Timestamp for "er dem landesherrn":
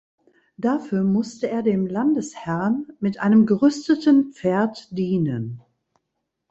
1.51-2.87